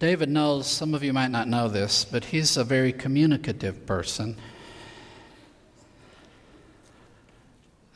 [0.00, 4.34] David knows, some of you might not know this, but he's a very communicative person.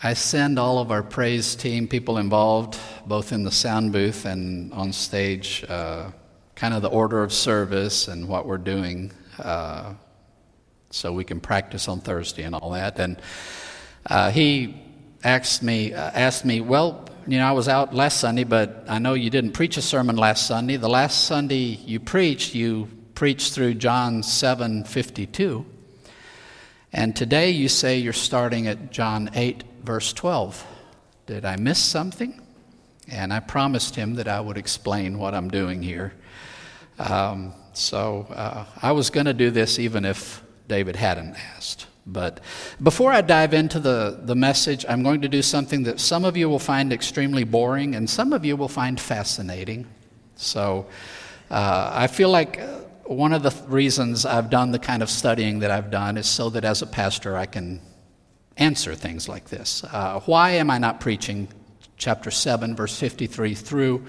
[0.03, 4.71] I send all of our praise team, people involved, both in the sound booth and
[4.75, 6.11] on stage, uh,
[6.55, 9.95] kind of the order of service and what we're doing uh,
[10.91, 12.99] so we can practice on Thursday and all that.
[12.99, 13.17] And
[14.11, 14.77] uh, he
[15.25, 18.99] asked me, uh, asked me, well, you know, I was out last Sunday, but I
[18.99, 20.77] know you didn't preach a sermon last Sunday.
[20.77, 25.65] The last Sunday you preached, you preached through John 7 52.
[26.93, 30.67] And today you say you're starting at John 8, verse 12.
[31.27, 32.41] Did I miss something?
[33.09, 36.13] And I promised him that I would explain what I'm doing here.
[36.99, 41.87] Um, so uh, I was going to do this even if David hadn't asked.
[42.07, 42.41] But
[42.83, 46.37] before I dive into the, the message, I'm going to do something that some of
[46.37, 49.87] you will find extremely boring and some of you will find fascinating.
[50.37, 50.87] So
[51.51, 52.61] uh, I feel like
[53.05, 56.51] one of the reasons I've done the kind of studying that I've done is so
[56.51, 57.81] that as a pastor I can
[58.57, 59.83] answer things like this.
[59.85, 61.49] Uh, why am I not preaching
[61.97, 64.05] chapter 7, verse 53 through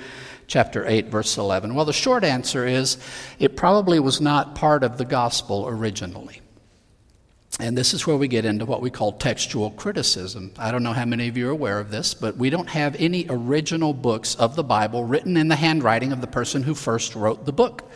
[0.47, 1.75] chapter 8, verse 11?
[1.75, 2.97] Well, the short answer is
[3.39, 6.41] it probably was not part of the gospel originally.
[7.59, 10.51] And this is where we get into what we call textual criticism.
[10.57, 12.97] I don't know how many of you are aware of this, but we don't have
[12.99, 17.15] any original books of the Bible written in the handwriting of the person who first
[17.15, 17.89] wrote the book.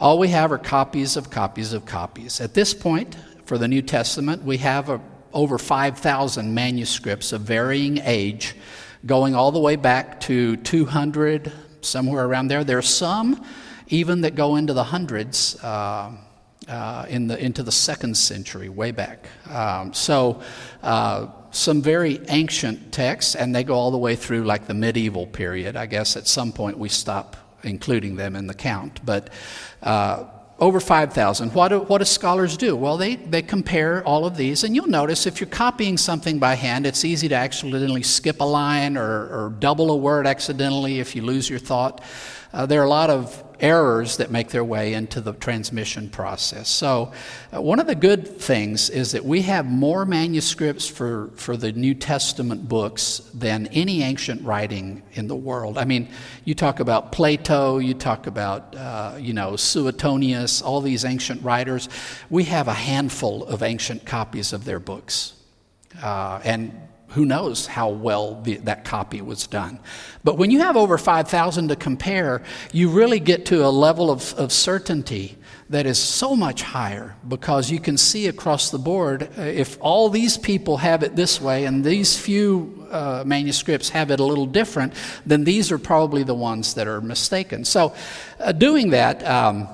[0.00, 2.40] All we have are copies of copies of copies.
[2.40, 5.00] At this point, for the New Testament, we have a,
[5.34, 8.56] over 5,000 manuscripts of varying age,
[9.04, 11.52] going all the way back to 200,
[11.82, 12.64] somewhere around there.
[12.64, 13.44] There are some
[13.88, 15.62] even that go into the hundreds.
[15.62, 16.12] Uh,
[16.68, 19.28] uh, in the, into the second century, way back.
[19.50, 20.42] Um, so,
[20.82, 25.26] uh, some very ancient texts, and they go all the way through like the medieval
[25.26, 25.74] period.
[25.74, 29.04] I guess at some point we stop including them in the count.
[29.04, 29.30] But
[29.82, 30.24] uh,
[30.58, 31.52] over 5,000.
[31.52, 32.74] What do, what do scholars do?
[32.74, 36.54] Well, they, they compare all of these, and you'll notice if you're copying something by
[36.54, 41.14] hand, it's easy to accidentally skip a line or, or double a word accidentally if
[41.14, 42.02] you lose your thought.
[42.52, 46.68] Uh, there are a lot of errors that make their way into the transmission process.
[46.68, 47.12] So,
[47.54, 51.72] uh, one of the good things is that we have more manuscripts for, for the
[51.72, 55.78] New Testament books than any ancient writing in the world.
[55.78, 56.08] I mean,
[56.44, 61.88] you talk about Plato, you talk about, uh, you know, Suetonius, all these ancient writers.
[62.30, 65.34] We have a handful of ancient copies of their books.
[66.02, 69.78] Uh, and who knows how well the, that copy was done.
[70.24, 74.34] But when you have over 5,000 to compare, you really get to a level of,
[74.34, 79.42] of certainty that is so much higher because you can see across the board uh,
[79.42, 84.20] if all these people have it this way and these few uh, manuscripts have it
[84.20, 84.92] a little different,
[85.24, 87.64] then these are probably the ones that are mistaken.
[87.64, 87.94] So,
[88.38, 89.68] uh, doing that, um,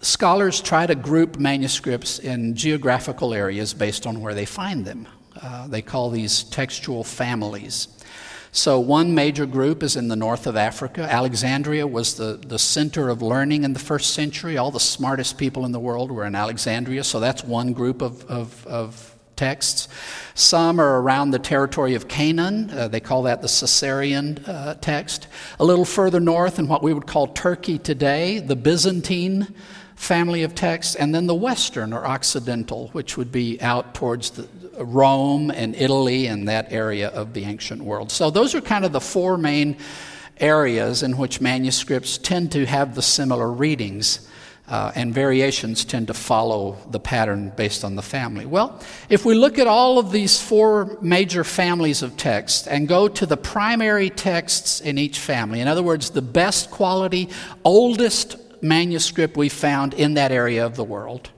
[0.00, 5.08] scholars try to group manuscripts in geographical areas based on where they find them.
[5.40, 7.88] Uh, they call these textual families.
[8.52, 11.02] So, one major group is in the north of Africa.
[11.02, 14.58] Alexandria was the, the center of learning in the first century.
[14.58, 18.24] All the smartest people in the world were in Alexandria, so that's one group of,
[18.24, 19.88] of, of texts.
[20.34, 22.70] Some are around the territory of Canaan.
[22.70, 25.28] Uh, they call that the Caesarean uh, text.
[25.60, 29.54] A little further north, in what we would call Turkey today, the Byzantine
[29.94, 34.48] family of texts, and then the Western or Occidental, which would be out towards the,
[34.78, 38.10] Rome and Italy and that area of the ancient world.
[38.10, 39.76] So, those are kind of the four main
[40.38, 44.26] areas in which manuscripts tend to have the similar readings.
[44.68, 48.46] Uh, and variations tend to follow the pattern based on the family.
[48.46, 53.08] Well, if we look at all of these four major families of texts and go
[53.08, 57.30] to the primary texts in each family, in other words, the best quality,
[57.64, 61.30] oldest manuscript we found in that area of the world,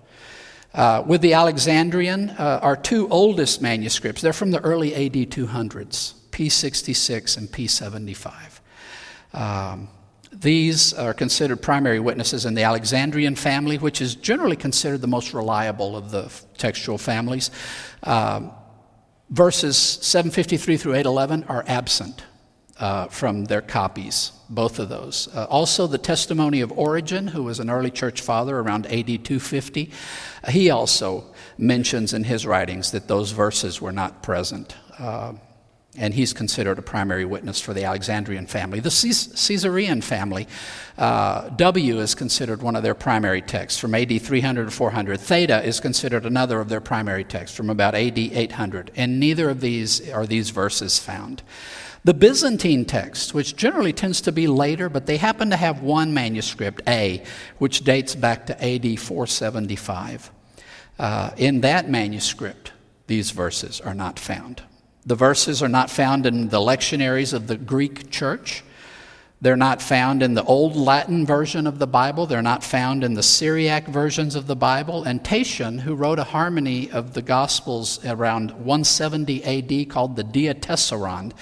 [0.74, 6.14] uh, with the Alexandrian, uh, our two oldest manuscripts, they're from the early AD 200s,
[6.30, 8.60] P66 and P75.
[9.34, 9.88] Um,
[10.32, 15.34] these are considered primary witnesses in the Alexandrian family, which is generally considered the most
[15.34, 17.50] reliable of the textual families.
[18.02, 18.52] Um,
[19.28, 22.24] verses 753 through 811 are absent
[22.82, 25.28] uh, from their copies, both of those.
[25.32, 29.90] Uh, also, the testimony of Origen, who was an early church father around AD 250,
[30.42, 31.24] uh, he also
[31.56, 34.74] mentions in his writings that those verses were not present.
[34.98, 35.34] Uh,
[35.96, 38.80] and he's considered a primary witness for the Alexandrian family.
[38.80, 40.48] The Caesarean family,
[40.98, 45.20] uh, W is considered one of their primary texts from AD 300 to 400.
[45.20, 48.90] Theta is considered another of their primary texts from about AD 800.
[48.96, 51.42] And neither of these are these verses found.
[52.04, 56.12] The Byzantine text, which generally tends to be later, but they happen to have one
[56.12, 57.22] manuscript, A,
[57.58, 60.32] which dates back to AD 475.
[60.98, 62.72] Uh, in that manuscript,
[63.06, 64.62] these verses are not found.
[65.06, 68.64] The verses are not found in the lectionaries of the Greek church.
[69.42, 72.26] They're not found in the Old Latin version of the Bible.
[72.26, 75.02] They're not found in the Syriac versions of the Bible.
[75.02, 81.32] And Tatian, who wrote a harmony of the Gospels around 170 AD called the Diatessaron,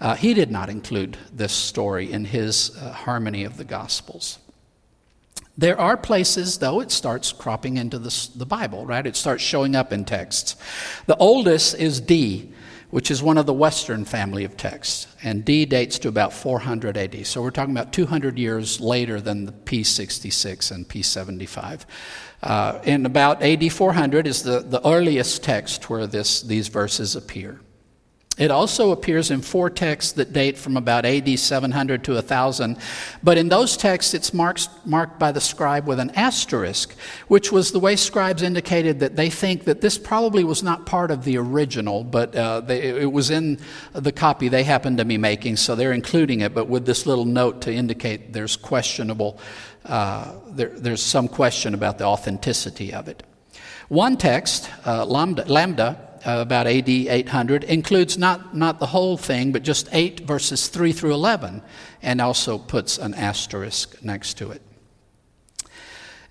[0.00, 4.40] uh, he did not include this story in his uh, harmony of the Gospels.
[5.56, 9.06] There are places, though, it starts cropping into the, the Bible, right?
[9.06, 10.56] It starts showing up in texts.
[11.06, 12.52] The oldest is D
[12.94, 15.08] which is one of the Western family of texts.
[15.20, 17.26] And D dates to about 400 AD.
[17.26, 21.86] So we're talking about 200 years later than the P66 and P75.
[22.40, 27.58] Uh, in about AD 400 is the, the earliest text where this, these verses appear.
[28.36, 32.76] It also appears in four texts that date from about AD 700 to 1000,
[33.22, 36.96] but in those texts it's marked, marked by the scribe with an asterisk,
[37.28, 41.12] which was the way scribes indicated that they think that this probably was not part
[41.12, 43.60] of the original, but uh, they, it was in
[43.92, 47.26] the copy they happened to be making, so they're including it, but with this little
[47.26, 49.38] note to indicate there's questionable,
[49.84, 53.22] uh, there, there's some question about the authenticity of it.
[53.88, 59.52] One text, uh, Lambda, Lambda uh, about AD 800, includes not, not the whole thing,
[59.52, 61.62] but just 8 verses 3 through 11,
[62.02, 64.62] and also puts an asterisk next to it.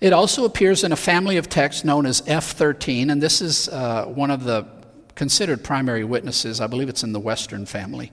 [0.00, 4.04] It also appears in a family of texts known as F13, and this is uh,
[4.06, 4.66] one of the
[5.14, 6.60] considered primary witnesses.
[6.60, 8.12] I believe it's in the Western family.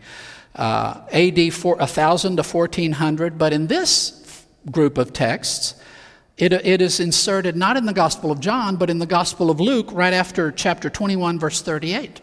[0.55, 5.75] Uh, AD 4, 1000 to 1400, but in this group of texts,
[6.41, 9.59] it, it is inserted not in the Gospel of John, but in the Gospel of
[9.59, 12.19] Luke, right after chapter 21, verse 38.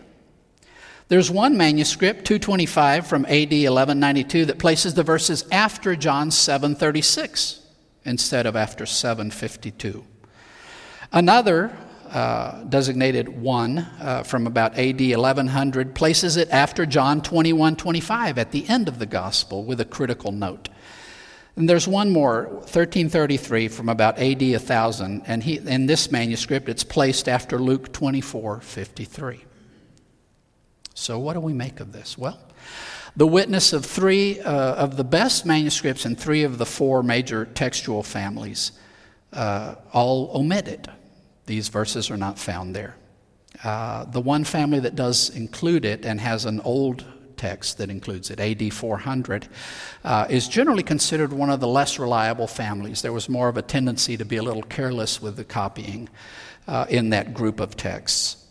[1.07, 7.61] There's one manuscript, 225 from AD 1192, that places the verses after John 736
[8.05, 10.05] instead of after 752.
[11.13, 11.77] Another,
[12.11, 18.51] uh, designated one uh, from about AD 1100, places it after John 21 25 at
[18.51, 20.69] the end of the Gospel with a critical note.
[21.59, 26.85] And there's one more, 1333, from about AD 1000, and he, in this manuscript it's
[26.85, 29.45] placed after Luke 24 53.
[30.95, 32.17] So, what do we make of this?
[32.17, 32.39] Well,
[33.17, 37.45] the witness of three uh, of the best manuscripts in three of the four major
[37.45, 38.71] textual families
[39.33, 40.87] uh, all omit it.
[41.47, 42.95] These verses are not found there.
[43.65, 47.05] Uh, the one family that does include it and has an old
[47.39, 49.49] text that includes it, AD 400,
[50.05, 53.03] uh, is generally considered one of the less reliable families.
[53.03, 56.09] There was more of a tendency to be a little careless with the copying
[56.67, 58.45] uh, in that group of texts.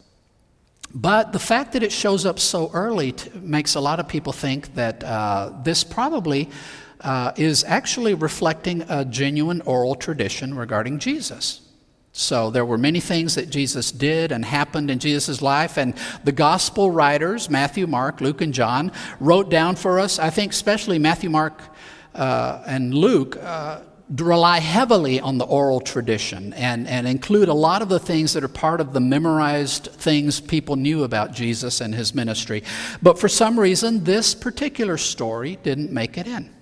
[0.93, 4.33] But the fact that it shows up so early t- makes a lot of people
[4.33, 6.49] think that uh, this probably
[7.01, 11.61] uh, is actually reflecting a genuine oral tradition regarding Jesus.
[12.17, 15.93] So there were many things that Jesus did and happened in Jesus' life, and
[16.23, 20.97] the gospel writers, Matthew, Mark, Luke, and John, wrote down for us, I think especially
[20.97, 21.61] Matthew, Mark,
[22.15, 23.81] uh, and Luke, uh,
[24.15, 28.43] rely heavily on the oral tradition and, and include a lot of the things that
[28.43, 32.63] are part of the memorized things people knew about Jesus and his ministry.
[32.99, 36.56] But for some reason, this particular story didn't make it in.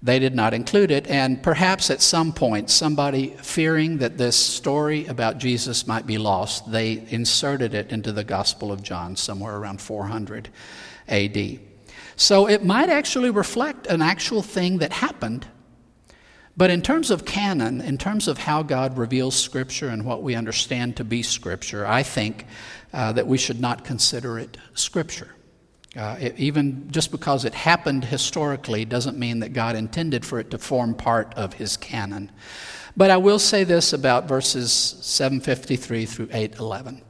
[0.00, 5.06] They did not include it, and perhaps at some point, somebody fearing that this story
[5.06, 9.80] about Jesus might be lost, they inserted it into the Gospel of John somewhere around
[9.80, 10.50] 400
[11.08, 11.58] AD.
[12.14, 15.46] So it might actually reflect an actual thing that happened.
[16.56, 20.34] But in terms of canon, in terms of how God reveals Scripture and what we
[20.34, 22.46] understand to be Scripture, I think
[22.92, 25.28] uh, that we should not consider it Scripture.
[25.96, 30.50] Uh, it, even just because it happened historically doesn't mean that God intended for it
[30.50, 32.30] to form part of his canon.
[32.96, 37.02] But I will say this about verses 753 through 811.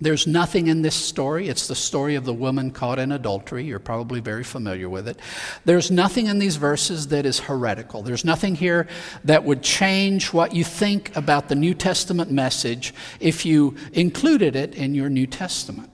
[0.00, 1.48] There's nothing in this story.
[1.48, 3.64] It's the story of the woman caught in adultery.
[3.64, 5.18] You're probably very familiar with it.
[5.64, 8.02] There's nothing in these verses that is heretical.
[8.02, 8.88] There's nothing here
[9.22, 14.74] that would change what you think about the New Testament message if you included it
[14.74, 15.93] in your New Testament.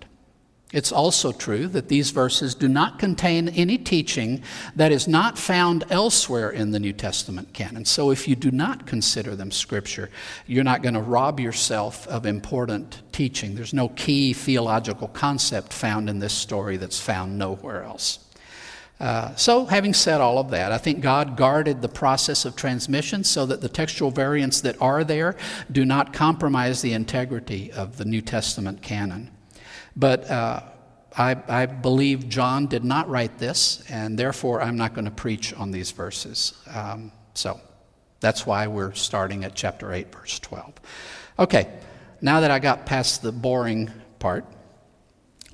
[0.73, 4.43] It's also true that these verses do not contain any teaching
[4.77, 7.85] that is not found elsewhere in the New Testament canon.
[7.85, 10.11] So if you do not consider them scripture,
[10.47, 13.57] you're not going to rob yourself of important teaching.
[13.57, 18.21] There's no key theological concept found in this story that's found nowhere else.
[19.01, 23.25] Uh, so, having said all of that, I think God guarded the process of transmission
[23.25, 25.37] so that the textual variants that are there
[25.73, 29.31] do not compromise the integrity of the New Testament canon.
[29.97, 30.63] But uh,
[31.17, 35.53] I, I, believe John did not write this, and therefore I'm not going to preach
[35.55, 36.55] on these verses.
[36.73, 37.61] Um, so
[38.21, 40.75] that's why we're starting at chapter 8, verse 12.
[41.39, 41.69] Okay,
[42.21, 44.45] now that I got past the boring part,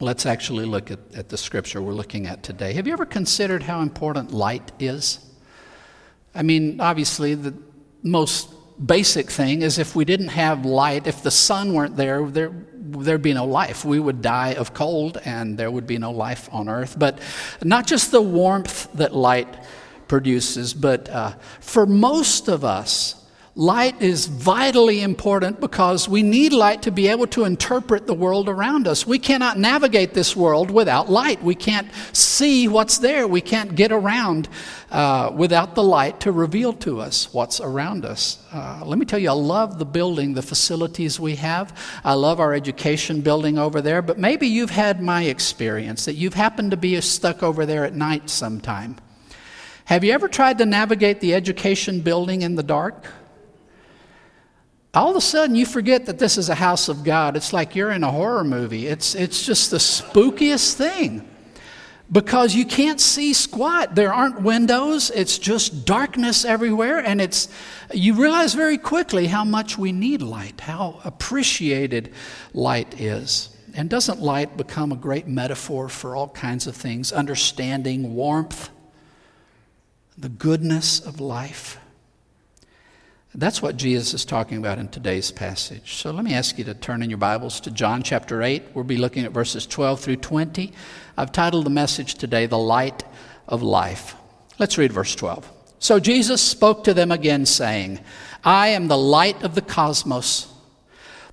[0.00, 2.74] let's actually look at, at the scripture we're looking at today.
[2.74, 5.20] Have you ever considered how important light is?
[6.34, 7.54] I mean, obviously, the
[8.02, 8.50] most
[8.84, 12.52] basic thing is if we didn't have light, if the sun weren't there, there
[12.90, 13.84] there'd be no life.
[13.84, 16.96] We would die of cold and there would be no life on earth.
[16.98, 17.18] But
[17.62, 19.48] not just the warmth that light
[20.08, 23.25] produces, but uh, for most of us,
[23.58, 28.50] Light is vitally important because we need light to be able to interpret the world
[28.50, 29.06] around us.
[29.06, 31.42] We cannot navigate this world without light.
[31.42, 33.26] We can't see what's there.
[33.26, 34.50] We can't get around
[34.90, 38.44] uh, without the light to reveal to us what's around us.
[38.52, 41.74] Uh, let me tell you, I love the building, the facilities we have.
[42.04, 46.34] I love our education building over there, but maybe you've had my experience that you've
[46.34, 48.96] happened to be stuck over there at night sometime.
[49.86, 53.06] Have you ever tried to navigate the education building in the dark?
[54.96, 57.36] All of a sudden you forget that this is a house of God.
[57.36, 58.86] It's like you're in a horror movie.
[58.86, 61.28] It's, it's just the spookiest thing
[62.10, 63.94] because you can't see squat.
[63.94, 66.98] There aren't windows, it's just darkness everywhere.
[66.98, 67.48] And it's,
[67.92, 72.12] you realize very quickly how much we need light, how appreciated
[72.54, 73.50] light is.
[73.74, 77.12] And doesn't light become a great metaphor for all kinds of things?
[77.12, 78.70] Understanding, warmth,
[80.16, 81.78] the goodness of life.
[83.38, 85.96] That's what Jesus is talking about in today's passage.
[85.96, 88.62] So let me ask you to turn in your Bibles to John chapter 8.
[88.72, 90.72] We'll be looking at verses 12 through 20.
[91.18, 93.04] I've titled the message today, The Light
[93.46, 94.14] of Life.
[94.58, 95.52] Let's read verse 12.
[95.78, 98.00] So Jesus spoke to them again, saying,
[98.42, 100.50] I am the light of the cosmos.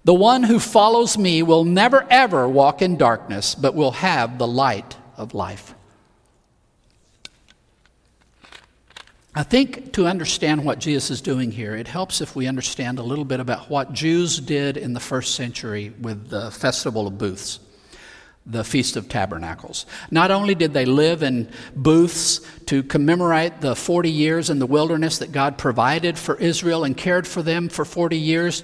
[0.04, 4.48] The one who follows me will never ever walk in darkness, but will have the
[4.48, 5.74] light of life.
[9.36, 13.04] I think to understand what Jesus is doing here, it helps if we understand a
[13.04, 17.60] little bit about what Jews did in the first century with the Festival of Booths,
[18.46, 19.88] the Feast of Tabernacles.
[20.12, 25.18] Not only did they live in booths to commemorate the 40 years in the wilderness
[25.18, 28.63] that God provided for Israel and cared for them for 40 years,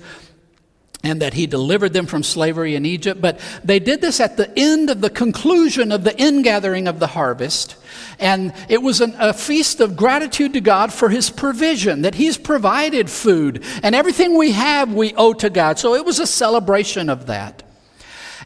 [1.04, 3.22] and that he delivered them from slavery in Egypt.
[3.22, 7.08] But they did this at the end of the conclusion of the ingathering of the
[7.08, 7.76] harvest.
[8.20, 12.38] And it was an, a feast of gratitude to God for his provision, that he's
[12.38, 13.64] provided food.
[13.82, 15.80] And everything we have, we owe to God.
[15.80, 17.64] So it was a celebration of that.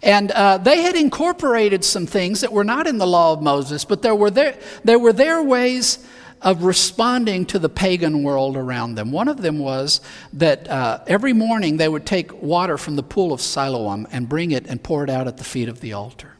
[0.03, 3.86] And uh, they had incorporated some things that were not in the law of Moses,
[3.86, 6.05] but there were their, there were their ways
[6.44, 9.12] of responding to the pagan world around them.
[9.12, 10.02] One of them was
[10.34, 14.52] that uh, every morning they would take water from the pool of Siloam and bring
[14.52, 16.34] it and pour it out at the feet of the altar.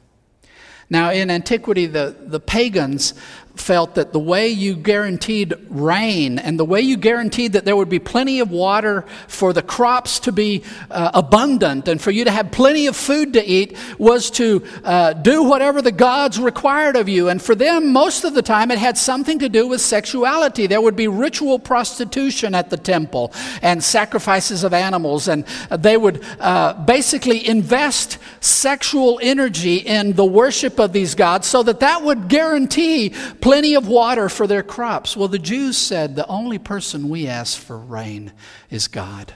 [0.90, 3.14] Now, in antiquity, the, the pagans
[3.56, 7.90] felt that the way you guaranteed rain and the way you guaranteed that there would
[7.90, 12.32] be plenty of water for the crops to be uh, abundant and for you to
[12.32, 17.08] have plenty of food to eat was to uh, do whatever the gods required of
[17.08, 17.30] you.
[17.30, 20.66] And for them, most of the time, it had something to do with sexuality.
[20.66, 23.32] There would be ritual prostitution at the temple
[23.62, 30.80] and sacrifices of animals, and they would uh, basically invest sexual energy in the worship
[30.80, 35.18] of these gods so that that would guarantee plenty of water for their crops.
[35.18, 38.32] Well, the Jews said the only person we ask for rain
[38.70, 39.34] is God.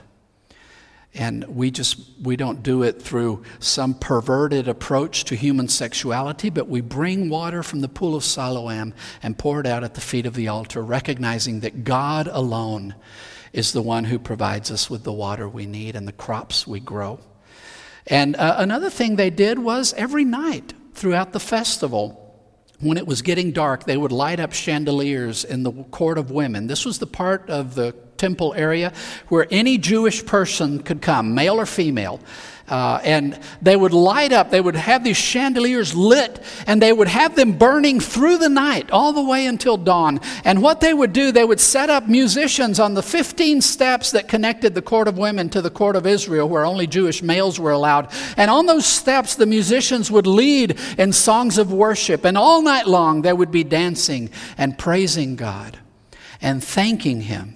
[1.13, 6.69] And we just, we don't do it through some perverted approach to human sexuality, but
[6.69, 10.25] we bring water from the pool of Siloam and pour it out at the feet
[10.25, 12.95] of the altar, recognizing that God alone
[13.51, 16.79] is the one who provides us with the water we need and the crops we
[16.79, 17.19] grow.
[18.05, 22.23] And uh, another thing they did was every night throughout the festival,
[22.79, 26.67] when it was getting dark, they would light up chandeliers in the court of women.
[26.67, 28.93] This was the part of the temple area
[29.29, 32.19] where any Jewish person could come, male or female.
[32.67, 37.07] Uh, and they would light up, they would have these chandeliers lit, and they would
[37.07, 40.19] have them burning through the night, all the way until dawn.
[40.43, 44.27] And what they would do, they would set up musicians on the 15 steps that
[44.27, 47.71] connected the court of women to the court of Israel, where only Jewish males were
[47.71, 48.11] allowed.
[48.35, 52.85] And on those steps, the musicians would lead in songs of worship, and all night
[52.85, 55.77] long they would be dancing and praising God
[56.41, 57.55] and thanking Him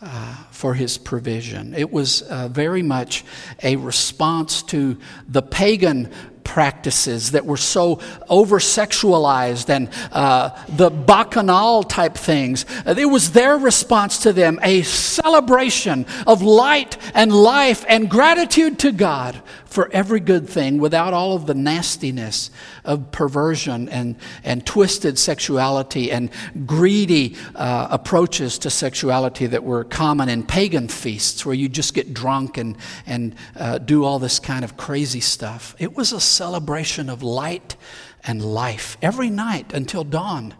[0.00, 1.74] uh, for his provision.
[1.74, 3.24] It was uh, very much
[3.62, 6.12] a response to the pagan
[6.44, 12.64] practices that were so over sexualized and uh, the bacchanal type things.
[12.86, 18.92] It was their response to them a celebration of light and life and gratitude to
[18.92, 22.50] God for every good thing without all of the nastiness
[22.84, 26.30] of perversion and, and twisted sexuality and
[26.66, 32.14] greedy uh, approaches to sexuality that were common in pagan feasts where you just get
[32.14, 32.76] drunk and,
[33.06, 35.76] and uh, do all this kind of crazy stuff.
[35.78, 37.76] It was a celebration of light
[38.24, 38.96] and life.
[39.02, 40.54] Every night until dawn,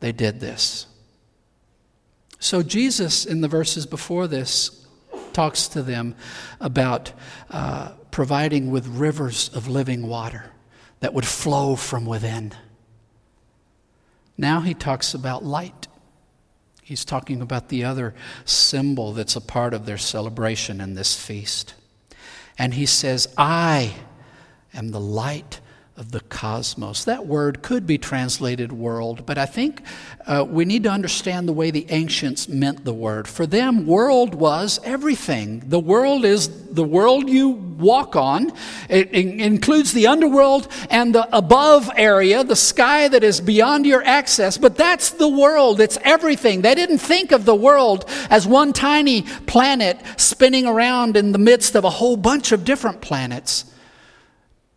[0.00, 0.86] they did this.
[2.38, 4.86] So, Jesus, in the verses before this,
[5.32, 6.14] talks to them
[6.60, 7.12] about
[7.50, 10.50] uh, providing with rivers of living water
[11.00, 12.52] that would flow from within.
[14.36, 15.88] Now he talks about light.
[16.82, 18.14] He's talking about the other
[18.44, 21.74] symbol that's a part of their celebration in this feast.
[22.58, 23.94] And he says, I
[24.74, 25.60] am the light
[25.94, 27.04] of the cosmos.
[27.04, 29.82] That word could be translated world, but I think
[30.26, 33.28] uh, we need to understand the way the ancients meant the word.
[33.28, 35.62] For them, world was everything.
[35.66, 38.52] The world is the world you walk on.
[38.88, 44.02] It, it includes the underworld and the above area, the sky that is beyond your
[44.02, 45.78] access, but that's the world.
[45.78, 46.62] It's everything.
[46.62, 51.74] They didn't think of the world as one tiny planet spinning around in the midst
[51.74, 53.66] of a whole bunch of different planets.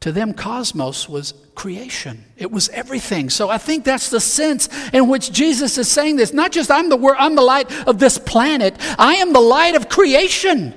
[0.01, 2.25] To them, cosmos was creation.
[2.37, 3.29] It was everything.
[3.29, 6.33] So I think that's the sense in which Jesus is saying this.
[6.33, 8.75] Not just I'm the word, I'm the light of this planet.
[8.99, 10.73] I am the light of creation.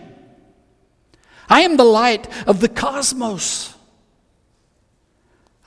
[1.49, 3.75] I am the light of the cosmos.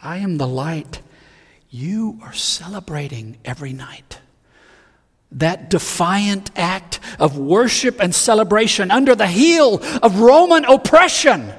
[0.01, 1.01] I am the light
[1.70, 4.20] you are celebrating every night.
[5.31, 11.53] That defiant act of worship and celebration under the heel of Roman oppression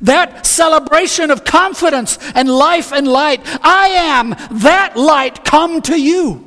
[0.00, 3.40] that celebration of confidence and life and light.
[3.62, 6.44] I am that light come to you.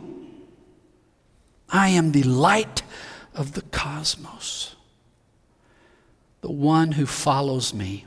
[1.70, 2.84] I am the light
[3.34, 4.76] of the cosmos,
[6.42, 8.06] the one who follows me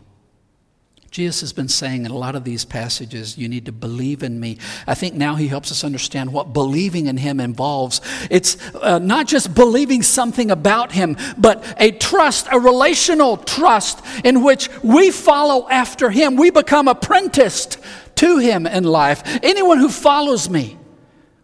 [1.14, 4.40] Jesus has been saying in a lot of these passages, you need to believe in
[4.40, 4.59] me.
[4.85, 8.00] I think now he helps us understand what believing in him involves.
[8.33, 14.42] It's uh, not just believing something about him, but a trust, a relational trust in
[14.42, 16.34] which we follow after him.
[16.34, 17.78] We become apprenticed
[18.17, 19.23] to him in life.
[19.41, 20.76] Anyone who follows me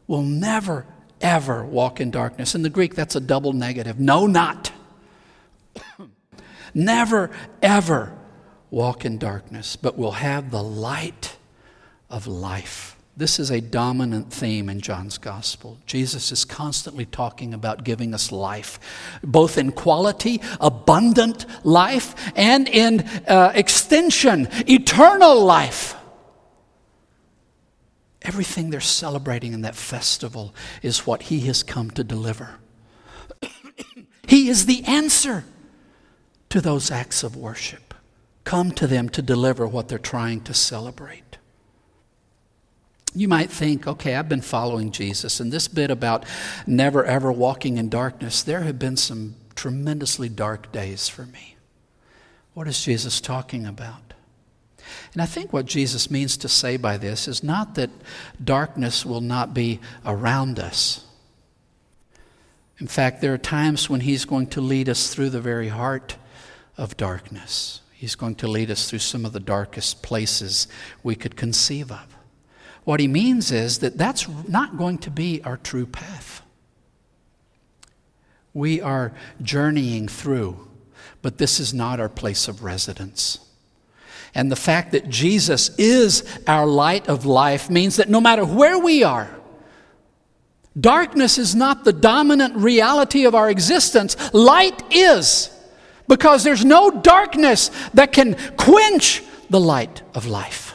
[0.09, 0.85] will never,
[1.21, 2.57] ever walk in darkness.
[2.57, 4.01] In the Greek, that's a double negative.
[4.01, 4.73] No, not.
[6.75, 7.31] never,
[7.63, 8.17] ever
[8.71, 11.37] walk in darkness, but will have the light
[12.09, 12.97] of life.
[13.17, 15.79] This is a dominant theme in John's gospel.
[15.85, 18.79] Jesus is constantly talking about giving us life,
[19.23, 25.97] both in quality, abundant life, and in uh, extension, eternal life.
[28.23, 32.57] Everything they're celebrating in that festival is what he has come to deliver.
[34.27, 35.45] he is the answer
[36.49, 37.90] to those acts of worship
[38.51, 41.39] come to them to deliver what they're trying to celebrate.
[43.15, 46.25] You might think, okay, I've been following Jesus, and this bit about
[46.67, 51.55] never ever walking in darkness, there have been some tremendously dark days for me.
[52.55, 54.15] What is Jesus talking about?
[55.13, 57.91] And I think what Jesus means to say by this is not that
[58.43, 61.05] darkness will not be around us.
[62.81, 66.17] In fact, there are times when He's going to lead us through the very heart
[66.77, 67.83] of darkness.
[68.01, 70.69] He's going to lead us through some of the darkest places
[71.03, 72.17] we could conceive of.
[72.85, 76.41] What he means is that that's not going to be our true path.
[78.55, 80.67] We are journeying through,
[81.21, 83.39] but this is not our place of residence.
[84.35, 88.79] And the fact that Jesus is our light of life means that no matter where
[88.79, 89.29] we are,
[90.81, 95.55] darkness is not the dominant reality of our existence, light is
[96.11, 100.75] because there's no darkness that can quench the light of life.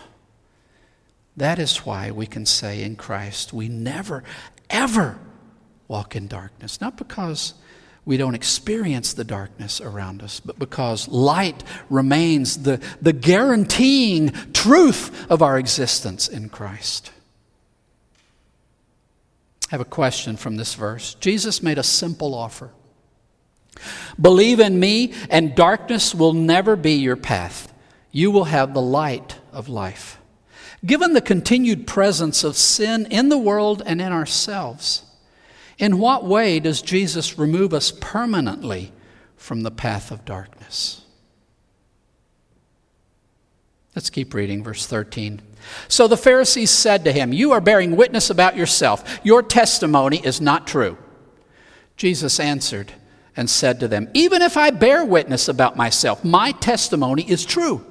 [1.36, 4.24] That is why we can say in Christ we never,
[4.70, 5.20] ever
[5.90, 6.80] walk in darkness.
[6.80, 7.54] Not because
[8.06, 15.30] we don't experience the darkness around us, but because light remains the, the guaranteeing truth
[15.30, 17.12] of our existence in Christ.
[19.66, 21.16] I have a question from this verse.
[21.16, 22.72] Jesus made a simple offer.
[24.20, 27.74] Believe in me, and darkness will never be your path.
[28.12, 30.20] You will have the light of life.
[30.86, 35.04] Given the continued presence of sin in the world and in ourselves,
[35.78, 38.92] in what way does Jesus remove us permanently
[39.36, 41.02] from the path of darkness?
[43.96, 45.42] Let's keep reading, verse 13.
[45.88, 49.20] So the Pharisees said to him, You are bearing witness about yourself.
[49.24, 50.98] Your testimony is not true.
[51.98, 52.92] Jesus answered
[53.38, 57.86] and said to them, Even if I bear witness about myself, my testimony is true.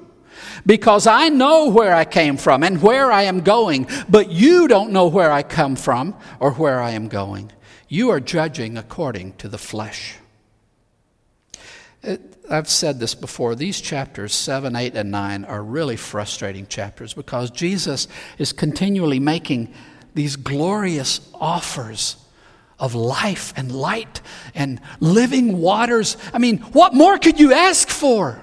[0.65, 4.91] Because I know where I came from and where I am going, but you don't
[4.91, 7.51] know where I come from or where I am going.
[7.87, 10.15] You are judging according to the flesh.
[12.01, 13.55] It, I've said this before.
[13.55, 19.73] These chapters, 7, 8, and 9, are really frustrating chapters because Jesus is continually making
[20.13, 22.17] these glorious offers
[22.79, 24.21] of life and light
[24.53, 26.17] and living waters.
[26.33, 28.41] I mean, what more could you ask for?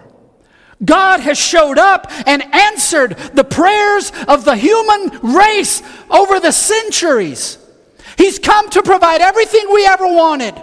[0.84, 7.58] God has showed up and answered the prayers of the human race over the centuries.
[8.18, 10.60] He's come to provide everything we ever wanted.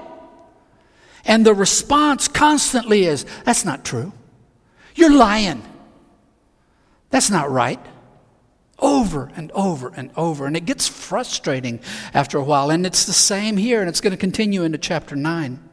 [1.25, 4.11] And the response constantly is, That's not true.
[4.95, 5.63] You're lying.
[7.11, 7.79] That's not right.
[8.79, 10.45] Over and over and over.
[10.45, 11.79] And it gets frustrating
[12.13, 12.69] after a while.
[12.69, 15.69] And it's the same here, and it's going to continue into chapter 9.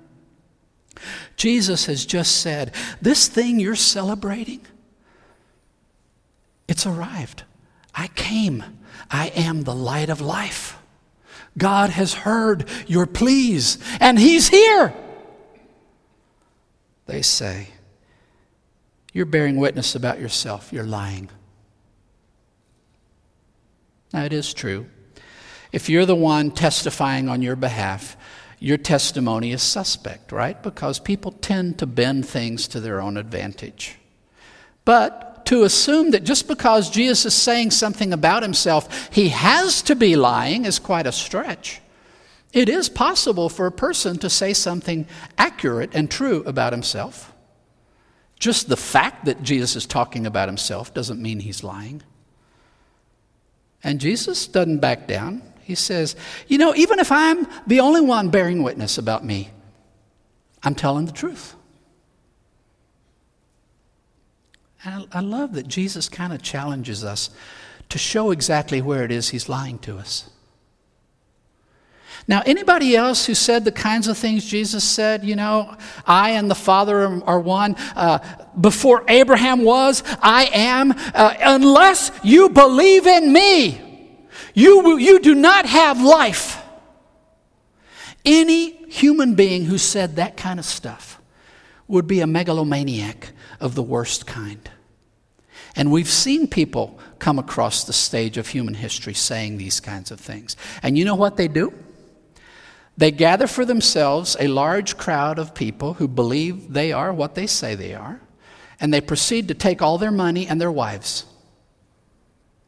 [1.37, 4.61] Jesus has just said, This thing you're celebrating,
[6.69, 7.45] it's arrived.
[7.95, 8.65] I came.
[9.11, 10.79] I am the light of life.
[11.57, 14.93] God has heard your pleas, and He's here.
[17.07, 17.69] They say,
[19.13, 21.31] You're bearing witness about yourself, you're lying.
[24.17, 24.87] Now, it is true.
[25.73, 28.17] If you're the one testifying on your behalf,
[28.59, 30.61] your testimony is suspect, right?
[30.63, 33.97] Because people tend to bend things to their own advantage.
[34.87, 39.95] But to assume that just because Jesus is saying something about himself, he has to
[39.95, 41.83] be lying is quite a stretch.
[42.55, 47.35] It is possible for a person to say something accurate and true about himself.
[48.39, 52.03] Just the fact that Jesus is talking about himself doesn't mean he's lying.
[53.87, 55.43] And Jesus doesn't back down.
[55.63, 56.17] He says,
[56.49, 59.51] You know, even if I'm the only one bearing witness about me,
[60.65, 61.55] I'm telling the truth.
[64.83, 67.31] And I, love that Jesus kind of challenges us
[67.89, 70.31] to show exactly where it is he's lying to us.
[72.27, 76.51] Now, anybody else who said the kinds of things Jesus said, you know, I and
[76.51, 78.19] the Father are one, uh,
[78.61, 84.19] before Abraham was, I am, uh, unless you believe in me,
[84.55, 86.63] you, you do not have life.
[88.25, 91.21] Any human being who said that kind of stuff
[91.87, 94.69] would be a megalomaniac of the worst kind.
[95.77, 100.19] And we've seen people come across the stage of human history saying these kinds of
[100.19, 100.57] things.
[100.83, 101.73] And you know what they do?
[102.97, 107.47] They gather for themselves a large crowd of people who believe they are what they
[107.47, 108.21] say they are,
[108.81, 111.25] and they proceed to take all their money and their wives.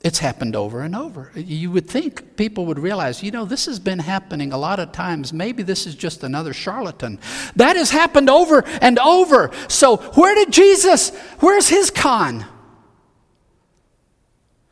[0.01, 1.33] It's happened over and over.
[1.35, 4.93] You would think people would realize, you know, this has been happening a lot of
[4.93, 5.33] times.
[5.33, 7.19] Maybe this is just another charlatan.
[7.57, 9.51] That has happened over and over.
[9.67, 12.47] So, where did Jesus, where's his con?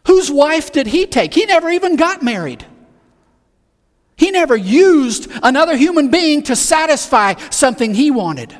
[0.06, 1.34] Whose wife did he take?
[1.34, 2.64] He never even got married.
[4.16, 8.56] He never used another human being to satisfy something he wanted.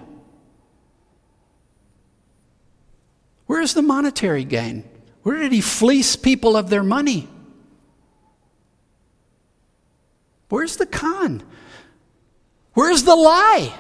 [3.46, 4.84] Where's the monetary gain?
[5.22, 7.28] Where did he fleece people of their money?
[10.48, 11.42] Where's the con?
[12.74, 13.72] Where's the lie?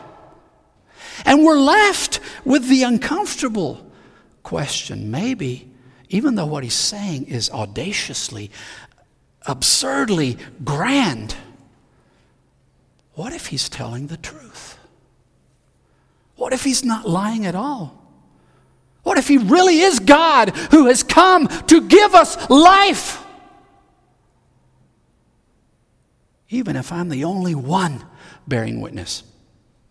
[1.24, 3.90] And we're left with the uncomfortable
[4.42, 5.10] question.
[5.10, 5.70] Maybe,
[6.08, 8.50] even though what he's saying is audaciously,
[9.46, 11.36] absurdly grand,
[13.14, 14.78] what if he's telling the truth?
[16.36, 18.05] What if he's not lying at all?
[19.06, 23.24] What if He really is God who has come to give us life?
[26.48, 28.04] Even if I'm the only one
[28.48, 29.22] bearing witness,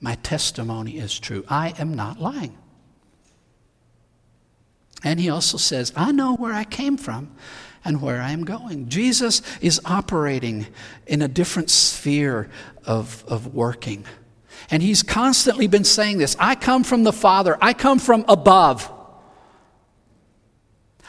[0.02, 1.46] my testimony is true.
[1.48, 2.58] I am not lying.
[5.02, 7.34] And he also says, I know where I came from
[7.86, 8.90] and where I am going.
[8.90, 10.68] Jesus is operating
[11.08, 12.50] in a different sphere
[12.84, 14.04] of, of working.
[14.70, 18.92] And he's constantly been saying this I come from the Father, I come from above.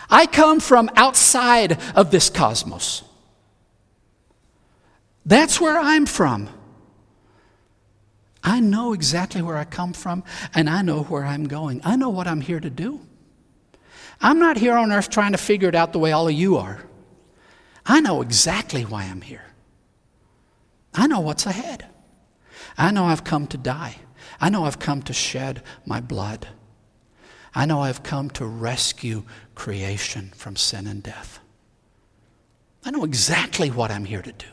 [0.08, 3.02] I come from outside of this cosmos.
[5.24, 6.48] That's where I'm from.
[8.44, 10.22] I know exactly where I come from,
[10.54, 11.80] and I know where I'm going.
[11.84, 13.00] I know what I'm here to do.
[14.20, 16.56] I'm not here on earth trying to figure it out the way all of you
[16.56, 16.84] are.
[17.84, 19.44] I know exactly why I'm here.
[20.94, 21.86] I know what's ahead.
[22.78, 23.96] I know I've come to die.
[24.40, 26.48] I know I've come to shed my blood.
[27.54, 29.24] I know I've come to rescue
[29.56, 31.40] creation from sin and death.
[32.84, 34.46] I know exactly what I'm here to do.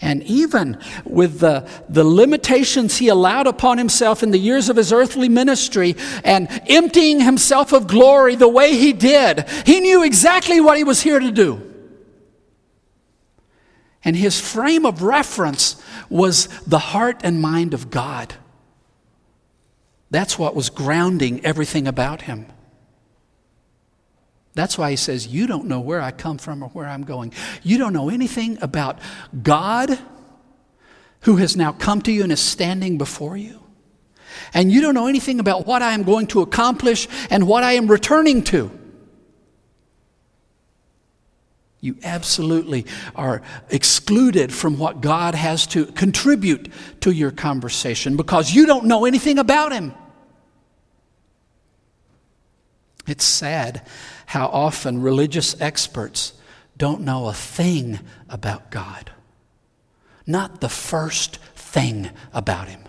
[0.00, 4.92] And even with the, the limitations he allowed upon himself in the years of his
[4.92, 10.76] earthly ministry and emptying himself of glory the way he did, he knew exactly what
[10.76, 11.62] he was here to do.
[14.04, 18.34] And his frame of reference was the heart and mind of God.
[20.10, 22.46] That's what was grounding everything about him.
[24.56, 27.32] That's why he says, You don't know where I come from or where I'm going.
[27.62, 28.98] You don't know anything about
[29.42, 29.98] God
[31.20, 33.62] who has now come to you and is standing before you.
[34.54, 37.72] And you don't know anything about what I am going to accomplish and what I
[37.72, 38.70] am returning to.
[41.80, 48.64] You absolutely are excluded from what God has to contribute to your conversation because you
[48.64, 49.92] don't know anything about Him.
[53.06, 53.82] It's sad
[54.26, 56.32] how often religious experts
[56.76, 59.10] don't know a thing about God,
[60.26, 62.80] not the first thing about Him.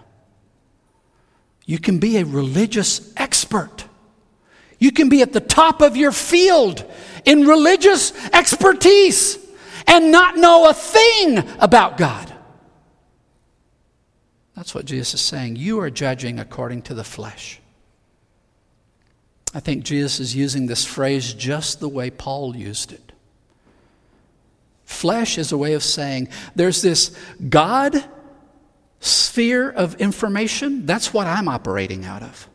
[1.65, 3.85] You can be a religious expert.
[4.79, 6.83] You can be at the top of your field
[7.25, 9.37] in religious expertise
[9.85, 12.33] and not know a thing about God.
[14.55, 15.55] That's what Jesus is saying.
[15.55, 17.59] You are judging according to the flesh.
[19.57, 23.11] I think Jesus is using this phrase just the way Paul used it.
[24.85, 27.17] Flesh is a way of saying there's this
[27.49, 28.05] God
[28.99, 32.47] sphere of information, that's what I'm operating out of.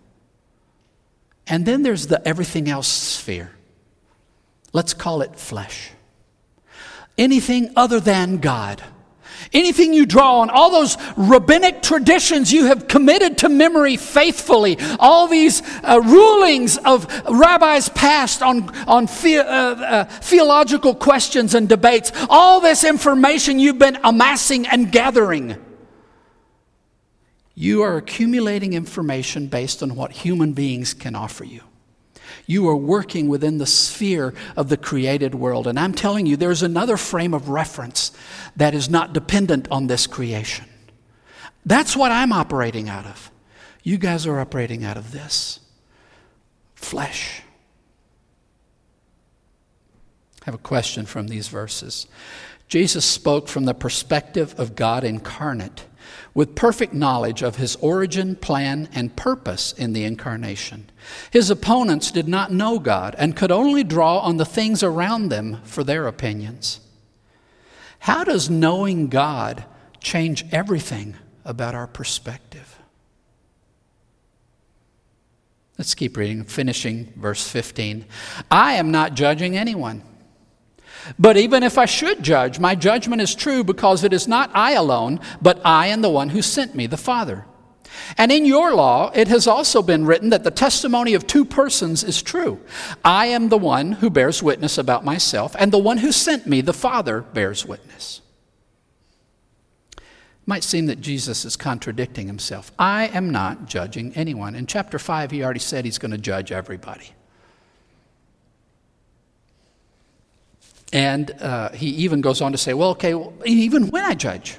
[1.49, 3.51] And then there's the everything else sphere.
[4.73, 5.91] Let's call it flesh.
[7.19, 8.81] Anything other than God.
[9.53, 15.29] Anything you draw on, all those rabbinic traditions you have committed to memory faithfully, all
[15.29, 22.13] these uh, rulings of rabbis past on, on the, uh, uh, theological questions and debates,
[22.31, 25.57] all this information you've been amassing and gathering.
[27.55, 31.61] You are accumulating information based on what human beings can offer you.
[32.47, 35.67] You are working within the sphere of the created world.
[35.67, 38.13] And I'm telling you, there's another frame of reference
[38.57, 40.67] that is not dependent on this creation.
[41.65, 43.31] That's what I'm operating out of.
[43.83, 45.61] You guys are operating out of this
[46.75, 47.43] flesh.
[50.43, 52.09] I have a question from these verses.
[52.67, 55.85] Jesus spoke from the perspective of God incarnate
[56.35, 60.89] with perfect knowledge of his origin, plan, and purpose in the incarnation.
[61.31, 65.61] His opponents did not know God and could only draw on the things around them
[65.65, 66.81] for their opinions.
[68.01, 69.65] How does knowing God
[70.01, 72.79] change everything about our perspective?
[75.79, 78.05] Let's keep reading, finishing verse 15.
[78.51, 80.03] I am not judging anyone.
[81.19, 84.73] But even if I should judge, my judgment is true because it is not I
[84.73, 87.47] alone, but I and the one who sent me, the Father.
[88.17, 92.03] And in your law, it has also been written that the testimony of two persons
[92.03, 92.61] is true.
[93.05, 96.61] I am the one who bears witness about myself, and the one who sent me,
[96.61, 98.21] the Father, bears witness.
[99.97, 100.03] It
[100.47, 102.73] might seem that Jesus is contradicting himself.
[102.79, 104.55] I am not judging anyone.
[104.55, 107.13] In chapter 5, he already said he's going to judge everybody.
[110.93, 114.59] And uh, he even goes on to say, well, okay, well, even when I judge.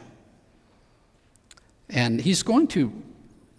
[1.90, 2.92] And he's going to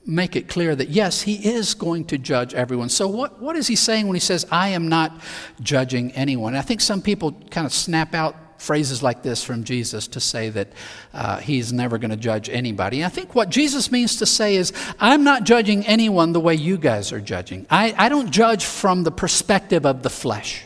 [0.04, 2.88] make it clear that, yes, he is going to judge everyone.
[2.88, 5.12] So, what, what is he saying when he says, I am not
[5.60, 6.54] judging anyone?
[6.54, 10.20] And I think some people kind of snap out phrases like this from Jesus to
[10.20, 10.68] say that
[11.12, 12.98] uh, he's never going to judge anybody.
[12.98, 16.54] And I think what Jesus means to say is, I'm not judging anyone the way
[16.54, 17.66] you guys are judging.
[17.70, 20.64] I, I don't judge from the perspective of the flesh.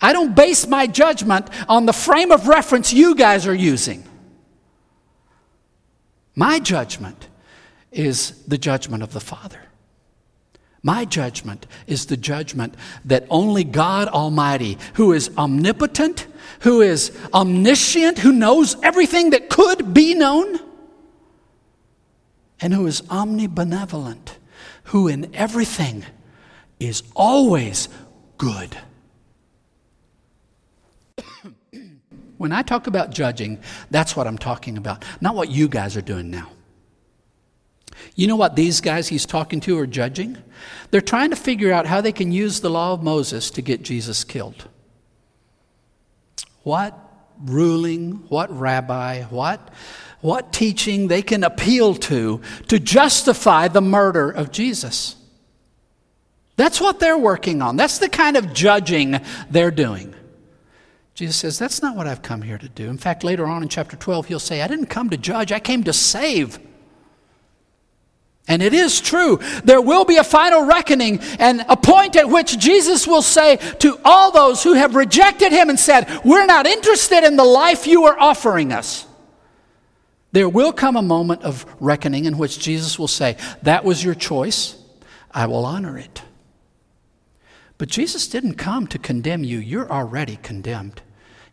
[0.00, 4.04] I don't base my judgment on the frame of reference you guys are using.
[6.34, 7.28] My judgment
[7.90, 9.60] is the judgment of the Father.
[10.82, 16.28] My judgment is the judgment that only God Almighty, who is omnipotent,
[16.60, 20.60] who is omniscient, who knows everything that could be known,
[22.60, 24.36] and who is omnibenevolent,
[24.84, 26.04] who in everything
[26.78, 27.88] is always
[28.36, 28.76] good.
[32.38, 33.58] When I talk about judging,
[33.90, 36.50] that's what I'm talking about, not what you guys are doing now.
[38.14, 40.38] You know what these guys he's talking to are judging?
[40.90, 43.82] They're trying to figure out how they can use the law of Moses to get
[43.82, 44.68] Jesus killed.
[46.62, 46.96] What
[47.44, 49.70] ruling, what rabbi, what,
[50.20, 55.16] what teaching they can appeal to to justify the murder of Jesus.
[56.56, 57.76] That's what they're working on.
[57.76, 59.20] That's the kind of judging
[59.50, 60.14] they're doing.
[61.18, 62.88] Jesus says, That's not what I've come here to do.
[62.88, 65.58] In fact, later on in chapter 12, he'll say, I didn't come to judge, I
[65.58, 66.60] came to save.
[68.46, 69.40] And it is true.
[69.64, 73.98] There will be a final reckoning and a point at which Jesus will say to
[74.04, 78.04] all those who have rejected him and said, We're not interested in the life you
[78.04, 79.04] are offering us.
[80.30, 84.14] There will come a moment of reckoning in which Jesus will say, That was your
[84.14, 84.80] choice.
[85.32, 86.22] I will honor it.
[87.76, 89.58] But Jesus didn't come to condemn you.
[89.58, 91.02] You're already condemned.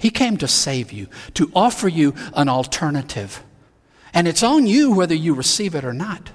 [0.06, 3.44] He came to save you, to offer you an alternative.
[4.14, 6.30] And it's on you whether you receive it or not.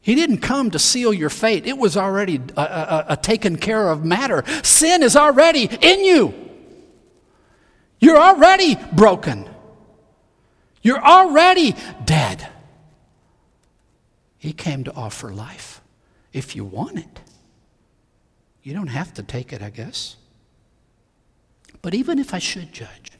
[0.00, 1.68] He didn't come to seal your fate.
[1.68, 4.42] It was already a, a, a, taken care of matter.
[4.64, 6.34] Sin is already in you.
[8.00, 9.48] You're already broken.
[10.82, 12.48] You're already dead.
[14.36, 15.80] He came to offer life
[16.32, 17.20] if you want it.
[18.64, 20.16] You don't have to take it, I guess.
[21.84, 23.12] But even if I should judge,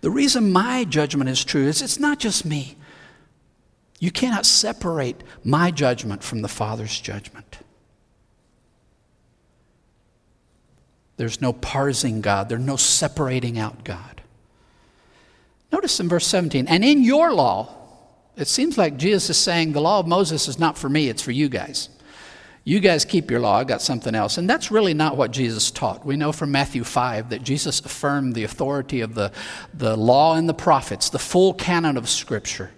[0.00, 2.78] the reason my judgment is true is it's not just me.
[3.98, 7.58] You cannot separate my judgment from the Father's judgment.
[11.18, 14.22] There's no parsing God, there's no separating out God.
[15.70, 17.74] Notice in verse 17, and in your law,
[18.38, 21.20] it seems like Jesus is saying the law of Moses is not for me, it's
[21.20, 21.90] for you guys.
[22.68, 24.36] You guys keep your law, I got something else.
[24.36, 26.04] And that's really not what Jesus taught.
[26.04, 29.32] We know from Matthew 5 that Jesus affirmed the authority of the,
[29.72, 32.70] the law and the prophets, the full canon of Scripture.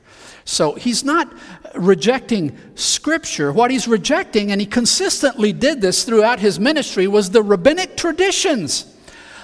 [0.45, 1.33] So he's not
[1.75, 3.53] rejecting Scripture.
[3.53, 8.90] What he's rejecting, and he consistently did this throughout his ministry, was the rabbinic traditions.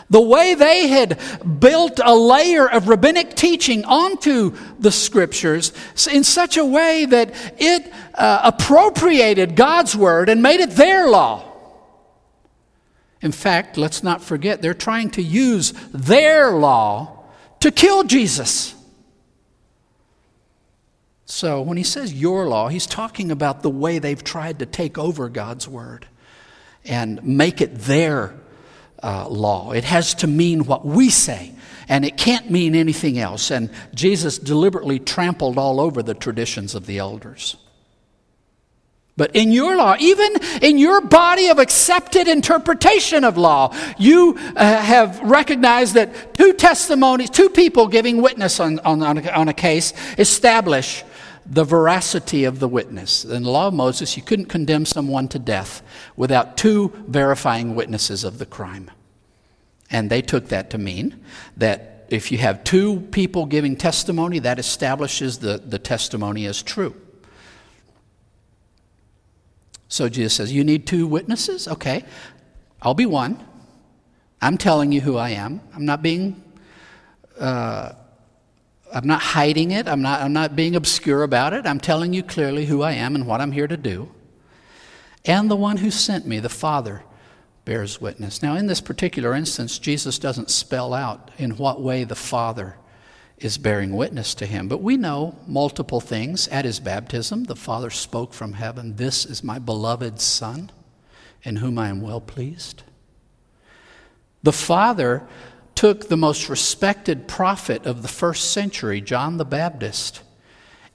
[0.09, 1.19] The way they had
[1.61, 5.73] built a layer of rabbinic teaching onto the scriptures
[6.11, 11.43] in such a way that it uh, appropriated God's word and made it their law.
[13.21, 17.25] In fact, let's not forget, they're trying to use their law
[17.61, 18.75] to kill Jesus.
[21.25, 24.97] So when he says your law, he's talking about the way they've tried to take
[24.97, 26.07] over God's word
[26.85, 28.35] and make it their
[29.07, 29.71] uh, law.
[29.71, 31.53] It has to mean what we say,
[31.89, 33.53] and it can't mean anything else.
[33.53, 37.57] And Jesus deliberately trampled all over the traditions of the elders.
[39.17, 44.83] But in your law, even in your body of accepted interpretation of law, you uh,
[44.83, 49.55] have recognized that two testimonies, two people giving witness on, on, on, a, on a
[49.55, 51.03] case, establish
[51.47, 53.25] the veracity of the witness.
[53.25, 55.83] In the law of Moses, you couldn't condemn someone to death
[56.17, 58.91] without two verifying witnesses of the crime.
[59.91, 61.23] And they took that to mean
[61.57, 66.95] that if you have two people giving testimony, that establishes the, the testimony as true.
[69.89, 71.69] So Jesus says, You need two witnesses?
[71.69, 72.05] Okay,
[72.83, 73.45] I'll be one.
[74.41, 75.61] I'm telling you who I am.
[75.75, 76.43] I'm not being.
[77.39, 77.93] Uh,
[78.93, 79.89] I'm not hiding it.
[79.89, 81.67] I'm not, I'm not being obscure about it.
[81.67, 84.11] I'm telling you clearly who I am and what I'm here to do.
[85.25, 87.03] And the one who sent me, the Father,
[87.67, 88.43] bears witness.
[88.43, 92.77] Now, in this particular instance, Jesus doesn't spell out in what way the Father
[93.39, 94.69] is bearing witness to him.
[94.69, 96.49] But we know multiple things.
[96.49, 100.71] At his baptism, the Father spoke from heaven, This is my beloved Son,
[101.43, 102.85] in whom I am well pleased.
[104.43, 105.27] The Father
[105.75, 110.23] took the most respected prophet of the first century, John the Baptist,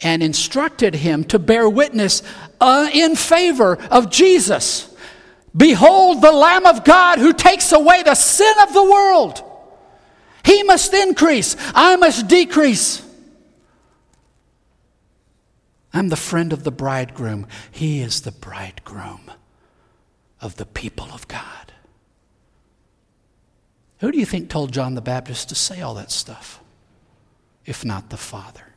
[0.02, 2.24] and instructed him to bear witness
[2.62, 4.91] uh, in favor of Jesus.
[5.56, 9.44] Behold, the Lamb of God who takes away the sin of the world.
[10.44, 13.06] He must increase, I must decrease.
[15.94, 19.32] I'm the friend of the bridegroom, he is the bridegroom
[20.40, 21.74] of the people of God.
[24.00, 26.60] Who do you think told John the Baptist to say all that stuff,
[27.66, 28.71] if not the Father?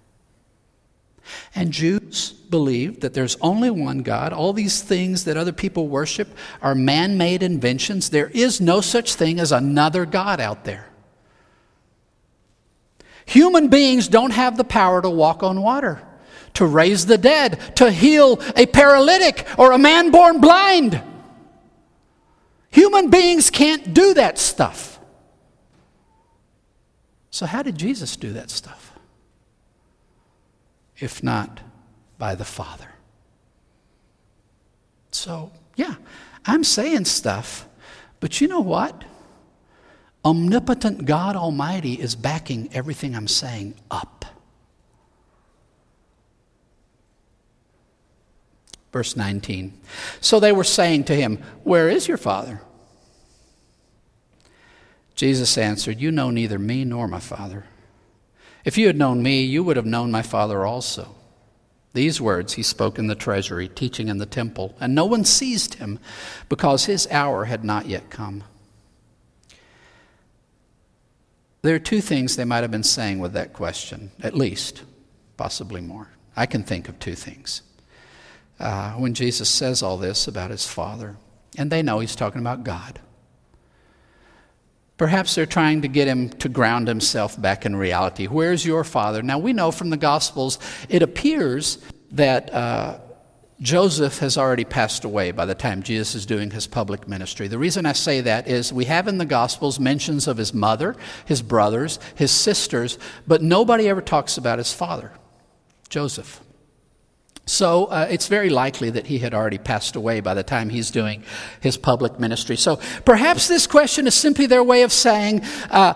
[1.55, 4.33] And Jews believed that there's only one God.
[4.33, 6.29] All these things that other people worship
[6.61, 8.11] are man made inventions.
[8.11, 10.87] There is no such thing as another God out there.
[13.27, 16.03] Human beings don't have the power to walk on water,
[16.55, 21.03] to raise the dead, to heal a paralytic or a man born blind.
[22.71, 24.99] Human beings can't do that stuff.
[27.31, 28.84] So, how did Jesus do that stuff?
[31.05, 31.61] If not
[32.17, 32.89] by the Father.
[35.11, 35.97] So, yeah,
[36.47, 37.69] I'm saying stuff,
[38.21, 39.05] but you know what?
[40.25, 44.25] Omnipotent God Almighty is backing everything I'm saying up.
[48.91, 49.79] Verse 19.
[50.23, 52.63] So they were saying to him, Where is your father?
[55.15, 57.65] Jesus answered, You know neither me nor my Father.
[58.65, 61.15] If you had known me, you would have known my Father also.
[61.93, 65.75] These words he spoke in the treasury, teaching in the temple, and no one seized
[65.75, 66.01] him
[66.49, 68.43] because his hour had not yet come.
[71.63, 74.83] There are two things they might have been saying with that question, at least,
[75.37, 76.09] possibly more.
[76.37, 77.63] I can think of two things.
[78.59, 81.17] Uh, when Jesus says all this about his Father,
[81.57, 83.01] and they know he's talking about God.
[84.97, 88.27] Perhaps they're trying to get him to ground himself back in reality.
[88.27, 89.23] Where's your father?
[89.23, 91.79] Now, we know from the Gospels, it appears
[92.13, 93.01] that uh,
[93.61, 97.49] Joseph has already passed away by the time Jesus is doing his public ministry.
[97.49, 100.95] The reason I say that is we have in the Gospels mentions of his mother,
[101.25, 105.11] his brothers, his sisters, but nobody ever talks about his father,
[105.89, 106.44] Joseph.
[107.47, 110.91] So uh, it's very likely that he had already passed away by the time he's
[110.91, 111.23] doing
[111.61, 112.57] his public ministry.
[112.57, 115.93] So perhaps this question is simply their way of saying, uh,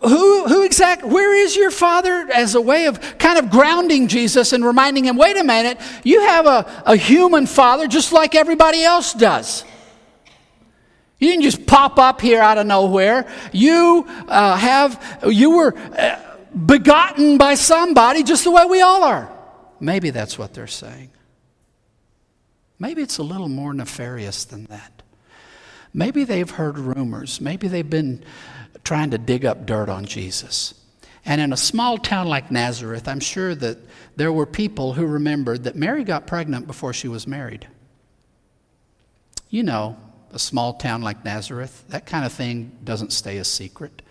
[0.00, 2.28] who, who exact, where is your father?
[2.34, 6.20] As a way of kind of grounding Jesus and reminding him, wait a minute, you
[6.22, 9.64] have a, a human father just like everybody else does.
[11.20, 13.28] You didn't just pop up here out of nowhere.
[13.52, 16.18] You uh, have, you were uh,
[16.66, 19.37] begotten by somebody just the way we all are.
[19.80, 21.10] Maybe that's what they're saying.
[22.78, 25.02] Maybe it's a little more nefarious than that.
[25.92, 27.40] Maybe they've heard rumors.
[27.40, 28.24] Maybe they've been
[28.84, 30.74] trying to dig up dirt on Jesus.
[31.24, 33.78] And in a small town like Nazareth, I'm sure that
[34.16, 37.66] there were people who remembered that Mary got pregnant before she was married.
[39.50, 39.96] You know,
[40.32, 44.02] a small town like Nazareth, that kind of thing doesn't stay a secret.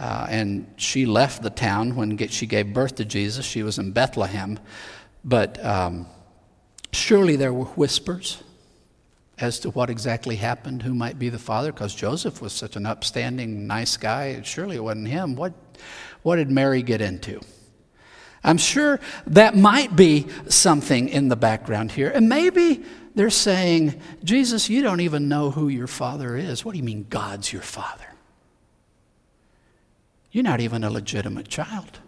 [0.00, 3.44] Uh, and she left the town when she gave birth to Jesus.
[3.44, 4.58] She was in Bethlehem.
[5.22, 6.06] But um,
[6.90, 8.42] surely there were whispers
[9.38, 12.86] as to what exactly happened, who might be the father, because Joseph was such an
[12.86, 14.40] upstanding, nice guy.
[14.40, 15.36] Surely it wasn't him.
[15.36, 15.52] What,
[16.22, 17.38] what did Mary get into?
[18.42, 22.10] I'm sure that might be something in the background here.
[22.10, 22.82] And maybe
[23.14, 26.64] they're saying, Jesus, you don't even know who your father is.
[26.64, 28.06] What do you mean, God's your father?
[30.32, 31.98] You're not even a legitimate child.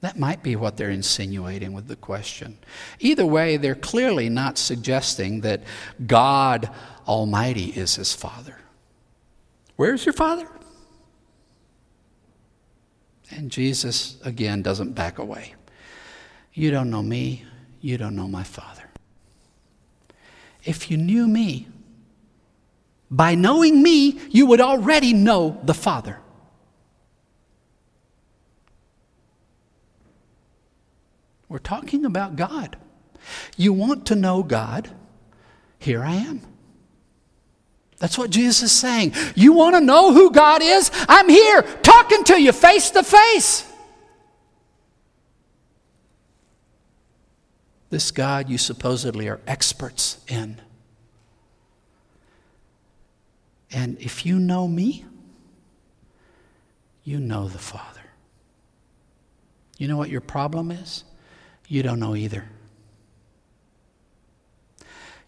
[0.00, 2.58] That might be what they're insinuating with the question.
[3.00, 5.62] Either way, they're clearly not suggesting that
[6.06, 6.70] God
[7.08, 8.58] Almighty is his father.
[9.76, 10.46] Where's your father?
[13.30, 15.54] And Jesus, again, doesn't back away.
[16.52, 17.44] You don't know me,
[17.80, 18.84] you don't know my father.
[20.64, 21.68] If you knew me,
[23.10, 26.18] by knowing me, you would already know the Father.
[31.48, 32.76] We're talking about God.
[33.56, 34.90] You want to know God?
[35.78, 36.40] Here I am.
[37.98, 39.14] That's what Jesus is saying.
[39.34, 40.90] You want to know who God is?
[41.08, 43.70] I'm here talking to you face to face.
[47.88, 50.60] This God you supposedly are experts in.
[53.70, 55.04] And if you know me,
[57.04, 58.00] you know the Father.
[59.78, 61.04] You know what your problem is?
[61.68, 62.44] You don't know either.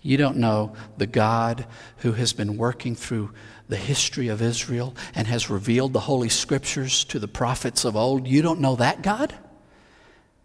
[0.00, 1.66] You don't know the God
[1.98, 3.30] who has been working through
[3.68, 8.26] the history of Israel and has revealed the Holy Scriptures to the prophets of old.
[8.26, 9.34] You don't know that God?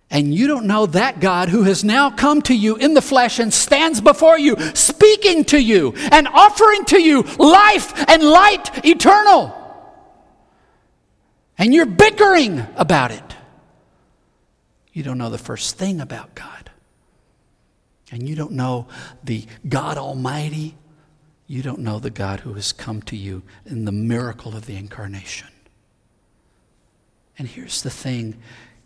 [0.09, 3.39] And you don't know that God who has now come to you in the flesh
[3.39, 9.59] and stands before you, speaking to you and offering to you life and light eternal.
[11.57, 13.32] And you're bickering about it.
[14.93, 16.69] You don't know the first thing about God.
[18.11, 18.87] And you don't know
[19.23, 20.75] the God Almighty.
[21.47, 24.75] You don't know the God who has come to you in the miracle of the
[24.75, 25.47] incarnation.
[27.39, 28.37] And here's the thing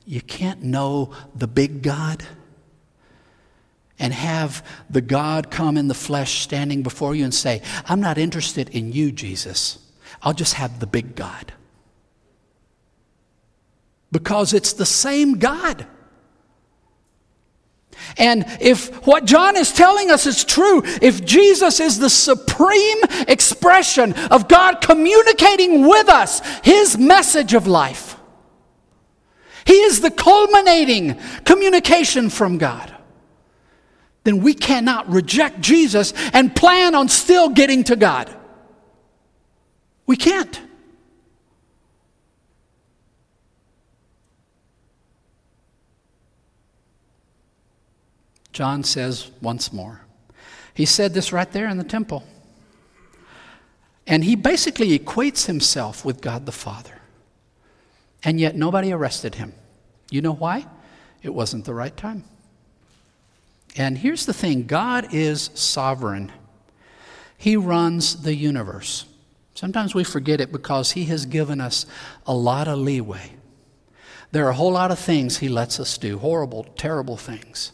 [0.05, 2.23] you can't know the big God
[3.99, 8.17] and have the God come in the flesh standing before you and say, I'm not
[8.17, 9.79] interested in you, Jesus.
[10.21, 11.51] I'll just have the big God.
[14.11, 15.85] Because it's the same God.
[18.17, 24.13] And if what John is telling us is true, if Jesus is the supreme expression
[24.31, 28.15] of God communicating with us his message of life,
[29.65, 32.93] he is the culminating communication from God,
[34.23, 38.33] then we cannot reject Jesus and plan on still getting to God.
[40.05, 40.61] We can't.
[48.57, 50.01] John says once more.
[50.73, 52.23] He said this right there in the temple.
[54.07, 56.99] And he basically equates himself with God the Father.
[58.23, 59.53] And yet nobody arrested him.
[60.09, 60.65] You know why?
[61.21, 62.23] It wasn't the right time.
[63.75, 66.31] And here's the thing God is sovereign,
[67.37, 69.05] He runs the universe.
[69.53, 71.85] Sometimes we forget it because He has given us
[72.25, 73.33] a lot of leeway.
[74.31, 77.73] There are a whole lot of things He lets us do, horrible, terrible things.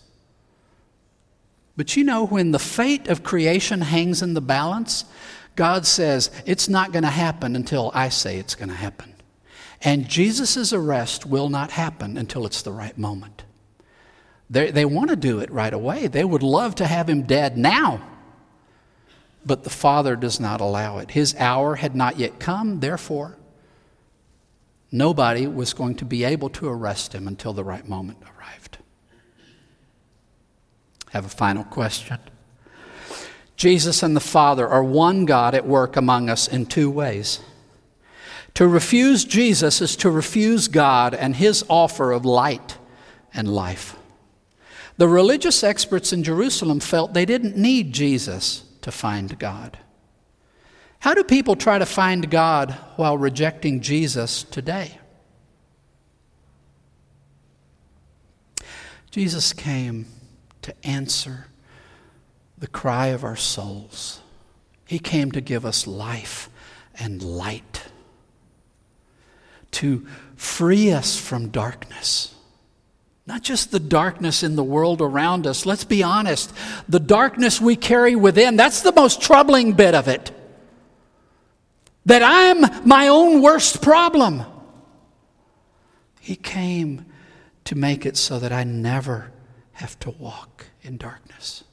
[1.76, 5.06] But you know, when the fate of creation hangs in the balance,
[5.56, 9.14] God says, it's not going to happen until I say it's going to happen.
[9.82, 13.44] And Jesus' arrest will not happen until it's the right moment.
[14.50, 16.08] They, they want to do it right away.
[16.08, 18.02] They would love to have him dead now.
[19.46, 21.12] But the Father does not allow it.
[21.12, 23.38] His hour had not yet come, therefore,
[24.92, 28.78] nobody was going to be able to arrest him until the right moment arrived.
[31.14, 32.18] Have a final question.
[33.56, 37.40] Jesus and the Father are one God at work among us in two ways.
[38.56, 42.80] To refuse Jesus is to refuse God and his offer of light
[43.32, 43.96] and life.
[44.98, 49.78] The religious experts in Jerusalem felt they didn't need Jesus to find God.
[51.02, 54.98] How do people try to find God while rejecting Jesus today?
[59.12, 60.08] Jesus came
[60.64, 61.48] to answer
[62.58, 64.22] the cry of our souls.
[64.86, 66.50] He came to give us life
[67.00, 67.84] and light,
[69.72, 70.06] to
[70.36, 72.34] free us from darkness
[73.26, 75.66] not just the darkness in the world around us.
[75.66, 76.54] Let's be honest.
[76.90, 80.32] The darkness we carry within, that's the most troubling bit of it.
[82.06, 84.44] That I'm my own worst problem.
[86.20, 87.06] He came
[87.66, 89.32] to make it so that I never
[89.74, 91.64] have to walk in darkness.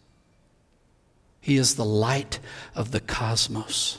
[1.41, 2.39] He is the light
[2.75, 3.99] of the cosmos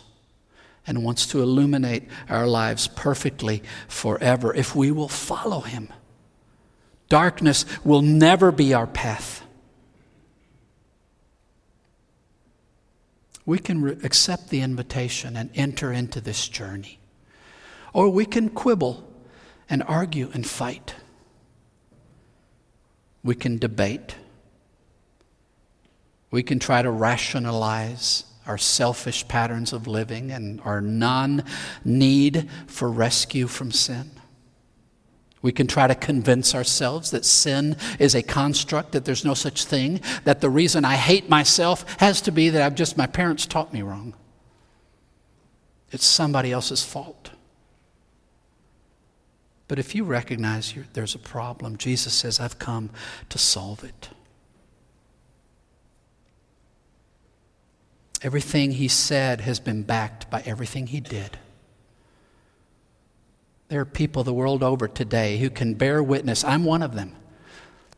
[0.85, 5.89] and wants to illuminate our lives perfectly forever if we will follow him.
[7.09, 9.43] Darkness will never be our path.
[13.45, 16.99] We can re- accept the invitation and enter into this journey.
[17.93, 19.07] Or we can quibble
[19.69, 20.95] and argue and fight.
[23.23, 24.15] We can debate.
[26.31, 31.43] We can try to rationalize our selfish patterns of living and our non
[31.85, 34.11] need for rescue from sin.
[35.41, 39.65] We can try to convince ourselves that sin is a construct, that there's no such
[39.65, 43.45] thing, that the reason I hate myself has to be that I've just, my parents
[43.45, 44.13] taught me wrong.
[45.91, 47.30] It's somebody else's fault.
[49.71, 52.89] But if you recognize there's a problem, Jesus says, I've come
[53.29, 54.09] to solve it.
[58.21, 61.37] Everything he said has been backed by everything he did.
[63.69, 67.15] There are people the world over today who can bear witness, I'm one of them,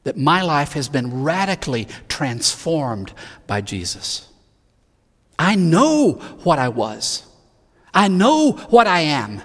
[0.04, 3.14] that my life has been radically transformed
[3.48, 4.28] by Jesus.
[5.40, 7.26] I know what I was,
[7.96, 9.42] I know what I am.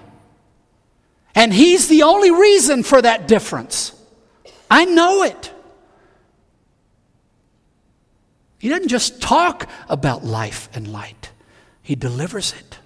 [1.38, 3.92] And He's the only reason for that difference.
[4.68, 5.52] I know it.
[8.58, 11.30] He doesn't just talk about life and light,
[11.80, 12.80] He delivers it.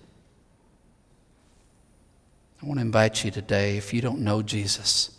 [2.63, 5.17] I want to invite you today, if you don't know Jesus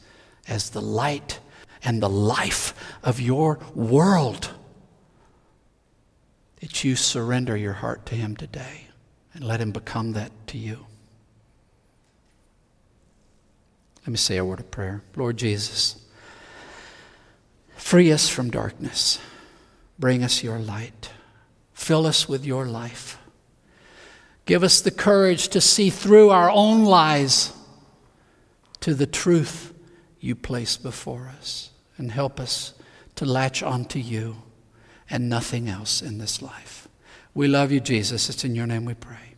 [0.48, 1.40] as the light
[1.84, 4.52] and the life of your world,
[6.62, 8.90] that you surrender your heart to Him today
[9.34, 10.86] and let Him become that to you.
[14.04, 15.02] Let me say a word of prayer.
[15.16, 15.96] Lord Jesus,
[17.78, 19.20] free us from darkness,
[19.98, 21.10] bring us your light,
[21.74, 23.18] fill us with your life.
[24.46, 27.54] Give us the courage to see through our own lies
[28.82, 29.74] to the truth
[30.20, 31.70] you place before us.
[31.98, 32.74] And help us
[33.16, 34.38] to latch onto you
[35.10, 36.88] and nothing else in this life.
[37.34, 38.30] We love you, Jesus.
[38.30, 39.33] It's in your name we pray.